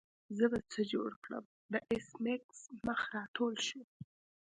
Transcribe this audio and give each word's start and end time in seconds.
زه 0.37 0.45
به 0.51 0.59
څه 0.71 0.81
جوړ 0.91 1.11
کړم 1.23 1.45
د 1.71 1.73
ایس 1.91 2.07
میکس 2.23 2.59
مخ 2.85 3.01
راټول 3.15 3.53
شو 3.67 3.81